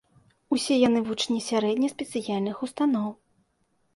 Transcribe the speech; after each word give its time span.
Усе 0.55 0.77
яны 0.87 0.99
вучні 1.09 1.37
сярэдне-спецыяльных 1.49 2.57
устаноў. 2.69 3.07